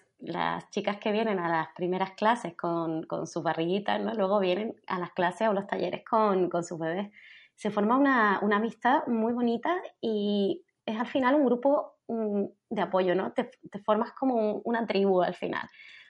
[0.71, 4.13] chicas que vienen a las primeras clases con, sus barriguitas, ¿no?
[4.13, 7.11] luego vienen a las clases o los talleres con, sus bebés.
[7.57, 13.15] Se forma una, amistad muy bonita y es al final un grupo mm, de apoyo,
[13.15, 13.33] ¿no?
[13.33, 13.49] Te,
[13.83, 15.67] formas como una tribu al final.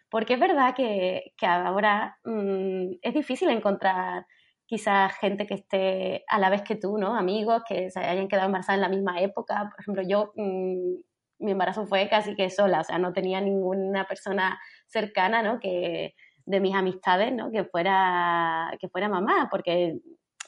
[0.10, 4.28] Porque es verdad que, ahora mm, es difícil encontrar
[4.66, 7.16] quizás gente que esté a la vez que tú, ¿no?
[7.16, 9.70] Amigos que se hayan quedado embarazados en la misma época.
[9.72, 10.96] Por ejemplo, yo, mm,
[11.40, 15.60] mi embarazo fue casi que sola, o sea, no tenía ninguna persona cercana, ¿no?
[15.60, 16.14] Que,
[16.46, 17.52] de mis amistades, ¿no?
[17.52, 20.00] Que fuera, que fuera mamá, porque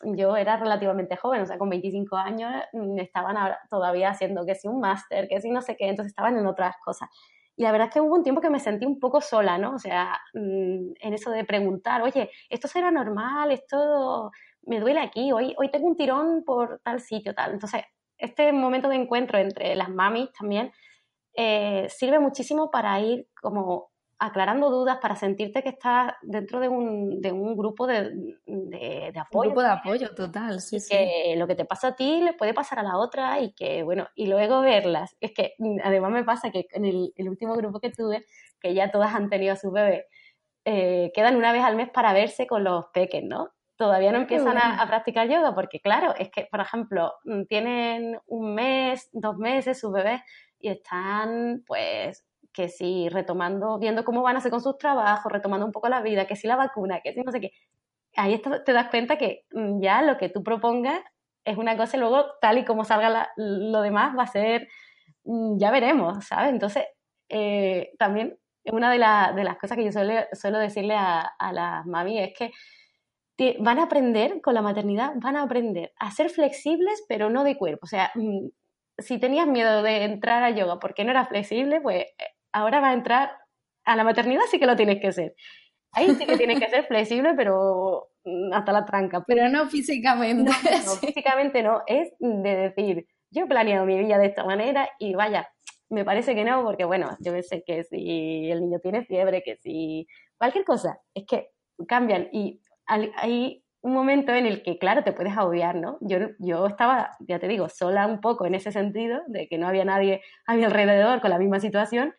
[0.04, 3.36] yo era relativamente joven, o sea, con 25 años mm, estaban
[3.70, 6.76] todavía haciendo que si un máster, que si no sé qué, entonces estaban en otras
[6.84, 7.10] cosas.
[7.56, 9.76] Y la verdad es que hubo un tiempo que me sentí un poco sola, ¿no?
[9.76, 13.52] O sea, mm, en eso de preguntar, oye, ¿esto será normal?
[13.52, 14.32] ¿Esto
[14.64, 15.32] me duele aquí?
[15.32, 17.52] Hoy, hoy tengo un tirón por tal sitio, tal.
[17.54, 17.82] Entonces,
[18.18, 20.72] este momento de encuentro entre las mamis también
[21.36, 27.22] eh, sirve muchísimo para ir como aclarando dudas para sentirte que estás dentro de un,
[27.22, 29.50] de un grupo de, de, apoyo.
[29.50, 30.90] Un grupo de apoyo, total, sí, sí.
[30.90, 33.82] Que lo que te pasa a ti le puede pasar a la otra y que,
[33.82, 35.16] bueno, y luego verlas.
[35.22, 38.26] Es que mm, además me pasa que en el, el último grupo que tuve,
[38.60, 40.08] que ya todas han tenido a su bebé,
[40.66, 43.52] eh, quedan una vez al mes para verse con los peques, ¿no?
[43.78, 48.20] Todavía no empiezan a, a, practicar yoga porque, claro, es que, por ejemplo, mm, tienen
[48.28, 50.22] un mes, dos meses su bebé
[50.60, 55.66] y están, pues, que si retomando, viendo cómo van a hacer con sus trabajos, retomando
[55.66, 57.52] un poco la vida, que si la vacuna, que si no sé qué.
[58.16, 61.02] Ahí te das cuenta que mm, ya lo que tú propongas
[61.46, 64.68] es una cosa y luego tal y como salga lo demás va a ser,
[65.26, 66.52] mm, ya veremos, ¿sabes?
[66.52, 66.86] Entonces,
[67.30, 68.38] eh, también
[68.72, 68.98] una de,
[69.36, 72.52] de, las cosas que yo suelo, suelo decirle a, a las mami es que
[73.60, 77.58] van a aprender con la maternidad, van a aprender a ser flexibles, pero no de
[77.58, 77.82] cuerpo.
[77.84, 78.48] O sea, mm,
[78.98, 82.90] si tenías miedo de entrar a yoga porque no era flexible, pues eh, ahora va
[82.90, 83.32] a entrar
[83.86, 85.36] a la maternidad, sí que lo tienes que ser.
[85.92, 89.24] Ahí sí que tienes que ser flexible, pero mm, hasta la tranca.
[89.26, 90.52] Pero no físicamente.
[90.52, 91.82] No, físicamente no.
[91.88, 95.50] Es de decir, yo he planeado mi vida de esta manera y vaya,
[95.90, 99.58] me parece que no, porque bueno, yo sé que si el niño tiene fiebre, que
[99.58, 100.08] si
[100.38, 101.50] cualquier cosa, es que
[101.88, 105.98] cambian y hay un momento en el que, claro, te puedes agobiar, ¿no?
[106.02, 109.68] Yo, yo estaba, ya te digo, sola un poco en ese sentido, de que no
[109.68, 112.14] había nadie a mi alrededor con la misma situación.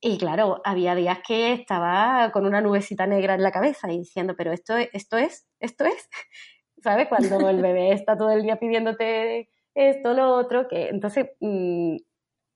[0.00, 4.34] Y claro, había días que estaba con una nubecita negra en la cabeza y diciendo,
[4.36, 6.08] pero esto, esto es, esto es,
[6.82, 7.08] ¿sabes?
[7.08, 11.96] Cuando el bebé está todo el día pidiéndote esto, lo otro, que entonces mm,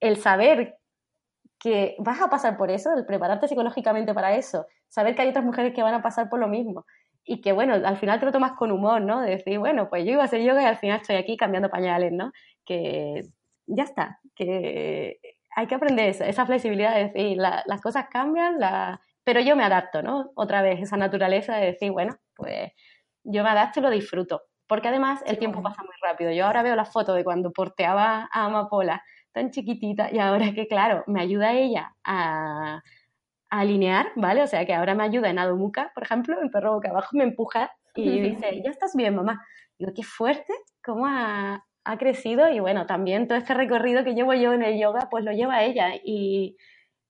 [0.00, 0.79] el saber
[1.59, 5.44] que vas a pasar por eso, el prepararte psicológicamente para eso, saber que hay otras
[5.44, 6.87] mujeres que van a pasar por lo mismo,
[7.24, 9.20] y que bueno, al final te lo tomas con humor, ¿no?
[9.20, 11.68] De decir, bueno, pues yo iba a hacer yoga y al final estoy aquí cambiando
[11.70, 12.33] pañales, ¿no?
[12.64, 13.22] Que
[13.66, 15.18] ya está, que
[15.56, 19.00] hay que aprender eso, esa flexibilidad de decir, las cosas cambian, la...
[19.24, 20.30] pero yo me adapto, ¿no?
[20.34, 22.72] Otra vez esa naturaleza de decir, bueno, pues
[23.24, 26.30] yo me adapto y lo disfruto, porque además el tiempo pasa muy rápido.
[26.32, 30.66] Yo ahora veo la foto de cuando porteaba a Amapola tan chiquitita y ahora que
[30.66, 32.82] claro, me ayuda ella a
[33.48, 34.42] alinear, ¿vale?
[34.42, 37.24] O sea, que ahora me ayuda en Adomuka, por ejemplo, el perro boca abajo me
[37.24, 39.44] empuja y dice, ya estás bien, mamá.
[39.78, 40.52] Digo, qué fuerte,
[40.84, 44.79] cómo ha, ha, crecido y bueno, también todo este recorrido que llevo yo en el
[44.81, 46.57] yoga, pues lo lleva ella y,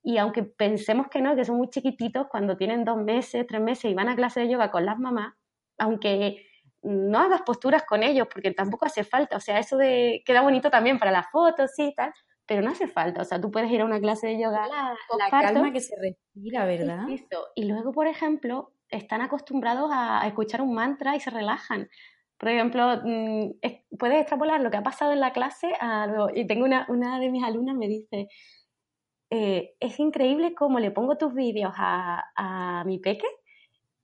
[0.02, 3.90] y aunque pensemos que no, que son muy chiquititos, cuando tienen dos meses, tres meses
[3.90, 5.34] y van a clase de yoga con las mamás,
[5.78, 6.46] aunque
[6.82, 10.70] no hagas posturas con ellos, porque tampoco hace falta, o sea, eso de queda bonito
[10.70, 12.12] también para las fotos y tal,
[12.46, 14.66] pero no hace falta, o sea, tú puedes ir a una clase de yoga.
[14.66, 17.06] La, la calma que se respira, ¿verdad?
[17.54, 21.88] Y luego, por ejemplo, están acostumbrados a, escuchar un mantra y se relajan.
[22.40, 23.50] Por ejemplo, mm,
[23.98, 26.30] puedes extrapolar lo que ha pasado en la clase a luego.
[26.34, 28.28] Y tengo una, una de mis alumnas me dice,
[29.30, 33.26] eh, es increíble cómo le pongo tus vídeos a, a mi peque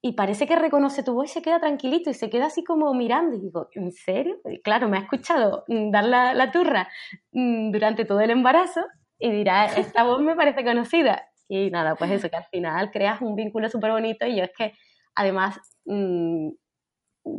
[0.03, 2.92] y parece que reconoce tu voz y se queda tranquilito y se queda así como
[2.94, 4.37] mirando y digo, ¿en serio?
[4.62, 6.88] Claro, me ha escuchado mm, dar la, turra
[7.33, 8.83] mm, durante todo el embarazo
[9.18, 11.27] y dirá, esta voz me parece conocida.
[11.49, 14.53] Y nada, pues eso, que al final creas un vínculo súper bonito y yo es
[14.57, 14.75] que
[15.14, 16.51] además mm,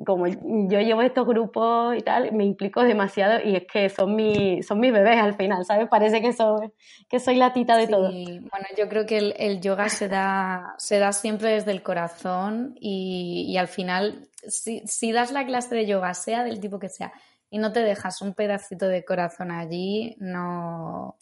[0.06, 4.62] como yo llevo estos grupos y tal, me implico demasiado y es que son, mi,
[4.62, 5.88] son mis bebés al final, ¿sabes?
[5.88, 6.72] Parece que soy,
[7.08, 8.10] que soy la tita de todo.
[8.12, 13.46] Bueno, yo creo que el, yoga se da, se da siempre desde el corazón y,
[13.48, 17.14] y al final, si, si, das la clase de yoga, sea del tipo que sea,
[17.50, 21.16] y no te dejas un pedacito de corazón allí, no,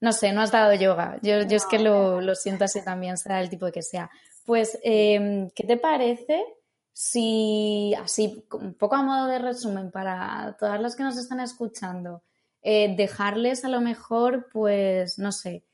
[0.00, 1.18] no sé, no has dado yoga.
[1.22, 4.10] Yo, yo es que lo, lo siento así también, sea del tipo que sea.
[4.44, 6.44] Pues, eh, ¿qué te parece?
[6.94, 12.22] Si así, un poco a modo de resumen para todas las que nos están escuchando,
[12.62, 15.64] eh, dejarles a lo mejor, pues, no sé,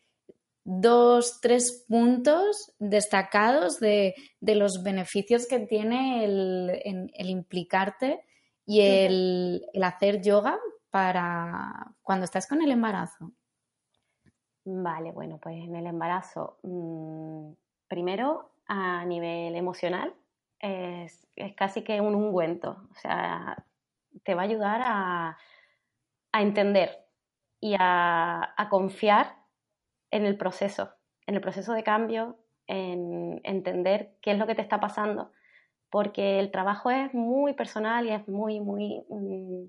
[0.64, 8.24] dos, tres puntos destacados de, los beneficios que tiene el, implicarte
[8.64, 13.30] y el, hacer yoga para cuando estás con el embarazo.
[14.64, 17.52] Vale, bueno, pues en el embarazo, mm,
[17.88, 20.14] primero a nivel emocional,
[20.60, 23.64] es, casi que un ungüento, o sea,
[24.24, 25.38] te va a ayudar a,
[26.32, 27.06] entender
[27.60, 29.36] y a, confiar
[30.10, 30.90] en el proceso,
[31.26, 35.32] en el proceso de cambio, en entender qué es lo que te está pasando,
[35.90, 39.64] porque el trabajo es muy personal y es muy, muy mm,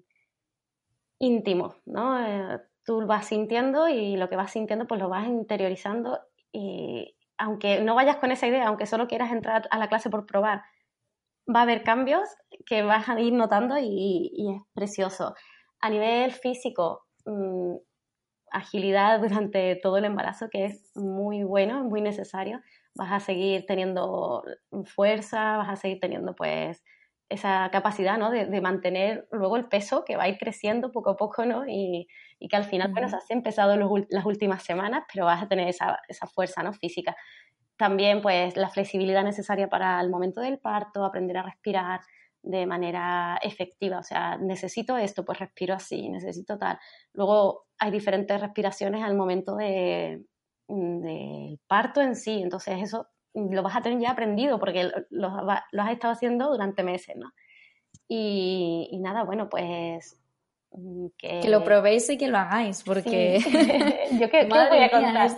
[1.20, 2.24] íntimo, ¿no?
[2.24, 6.20] Eh, tú vas sintiendo y lo que vas sintiendo pues lo vas interiorizando
[6.52, 10.28] y aunque no vayas con esa idea, aunque solo quieras entrar a la clase por
[10.28, 10.64] probar,
[11.54, 12.28] va a haber cambios
[12.66, 15.36] que vas a ir notando y, es precioso.
[15.80, 17.76] A nivel físico, mm,
[18.52, 22.62] agilidad durante todo el embarazo, que es muy bueno, muy necesario.
[22.96, 24.44] Vas a seguir teniendo
[24.86, 26.84] fuerza, vas a seguir teniendo pues
[27.30, 28.30] esa capacidad ¿no?
[28.30, 31.64] de, mantener luego el peso que va a ir creciendo poco a poco ¿no?
[31.66, 32.08] y,
[32.50, 36.00] que al final, bueno, se has empezado las últimas semanas, pero vas a tener esa,
[36.10, 36.74] esa fuerza ¿no?
[36.74, 37.16] física.
[37.82, 42.02] También pues la flexibilidad necesaria para el momento del parto, aprender a respirar
[42.44, 46.78] de manera efectiva, o sea, necesito esto, pues respiro así, necesito tal.
[47.14, 50.24] Luego hay diferentes respiraciones al momento de,
[50.68, 55.92] del parto en sí, entonces eso lo vas a tener ya aprendido porque lo, has
[55.92, 57.32] estado haciendo durante meses, ¿no?
[58.08, 60.22] Y, nada, bueno, pues
[60.70, 61.50] mm, que...
[61.50, 63.40] lo probéis y que lo hagáis, porque
[64.20, 65.32] yo qué, voy a contar.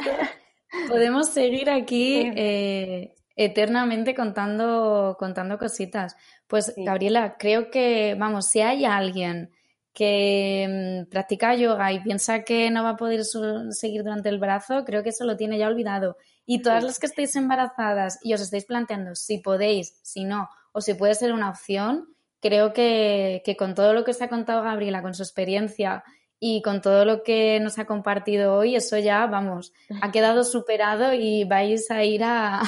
[0.88, 6.16] Podemos seguir aquí eh, eternamente contando, contando cositas.
[6.48, 9.52] Pues Gabriela, creo que, vamos, si hay alguien
[9.94, 14.84] que mm, practica yoga y piensa que no va a poder seguir durante el brazo,
[14.86, 16.18] creo que eso lo tiene ya olvidado.
[16.46, 20.82] Y todas las que estéis embarazadas y os estáis planteando si podéis, si no, o
[20.82, 22.10] si puede ser una opción,
[22.42, 26.04] creo que, que con todo lo que os ha contado Gabriela, con su experiencia
[26.46, 29.72] y con todo lo que nos ha compartido hoy, eso ya, vamos,
[30.02, 32.62] ha quedado superado y vais a ir a,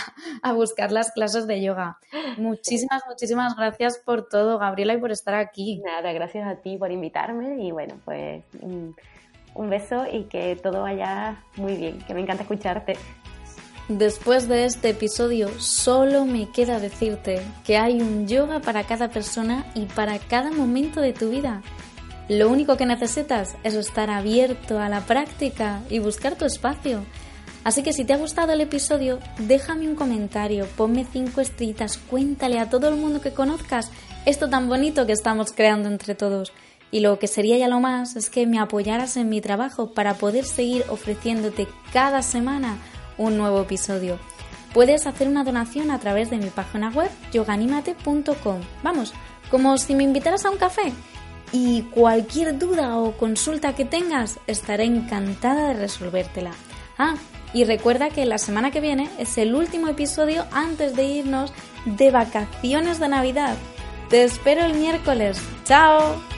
[0.56, 2.00] buscar las clases de yoga.
[2.38, 5.82] Muchísimas, muchísimas gracias por todo, Gabriela, y por estar aquí.
[5.84, 8.96] Nada, gracias a ti por invitarme y bueno, pues un,
[9.56, 12.96] un beso y que todo vaya muy bien, que me encanta escucharte.
[13.90, 19.66] Después de este episodio, solo me queda decirte que hay un yoga para cada persona
[19.76, 21.62] y para cada momento de tu vida.
[22.28, 27.06] Lo único que necesitas es estar abierto a la práctica y buscar tu espacio.
[27.64, 32.60] Así que si te ha gustado el episodio, déjame un comentario, ponme cinco estrellitas, cuéntale
[32.60, 33.92] a todo el mundo que conozcas
[34.26, 36.52] esto tan bonito que estamos creando entre todos.
[36.92, 40.16] Y lo que sería ya lo más es que me apoyaras en mi trabajo para
[40.16, 42.78] poder seguir ofreciéndote cada semana
[43.20, 44.18] un nuevo episodio.
[44.74, 48.62] Puedes hacer una donación a través de mi página web yoganimate.com.
[48.84, 49.14] Vamos,
[49.52, 50.92] como si me invitaras a un café
[51.52, 56.52] y cualquier duda o consulta que tengas estaré encantada de resolvértela.
[56.98, 57.16] Ah,
[57.54, 61.54] y recuerda que la semana que viene es el último episodio antes de irnos
[61.86, 63.56] de vacaciones de Navidad.
[64.10, 65.42] Te espero el miércoles.
[65.64, 66.35] ¡Chao!